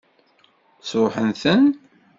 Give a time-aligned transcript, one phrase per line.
[0.87, 1.63] Sṛuḥen-ten?